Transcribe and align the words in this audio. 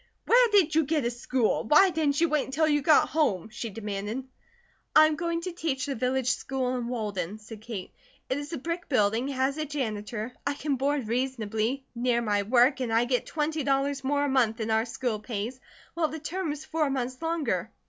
"Where 0.25 0.47
did 0.51 0.73
you 0.73 0.85
get 0.85 1.05
a 1.05 1.11
school? 1.11 1.63
Why 1.63 1.91
didn't 1.91 2.19
you 2.19 2.27
wait 2.27 2.45
until 2.45 2.67
you 2.67 2.81
got 2.81 3.09
home?" 3.09 3.49
she 3.51 3.69
demanded. 3.69 4.23
"I 4.95 5.05
am 5.05 5.15
going 5.15 5.41
to 5.41 5.51
teach 5.51 5.85
the 5.85 5.93
village 5.93 6.31
school 6.31 6.75
in 6.75 6.87
Walden," 6.87 7.37
said 7.37 7.61
Kate. 7.61 7.93
"It 8.27 8.39
is 8.39 8.51
a 8.51 8.57
brick 8.57 8.89
building, 8.89 9.27
has 9.27 9.57
a 9.59 9.65
janitor, 9.67 10.33
I 10.43 10.55
can 10.55 10.75
board 10.75 11.07
reasonably, 11.07 11.85
near 11.93 12.19
my 12.23 12.41
work, 12.41 12.79
and 12.79 12.91
I 12.91 13.05
get 13.05 13.27
twenty 13.27 13.63
dollars 13.63 14.03
more 14.03 14.25
a 14.25 14.27
month 14.27 14.57
than 14.57 14.71
our 14.71 14.85
school 14.85 15.19
pays, 15.19 15.59
while 15.93 16.07
the 16.07 16.17
term 16.17 16.51
is 16.51 16.65
four 16.65 16.89
months 16.89 17.21
longer." 17.21 17.69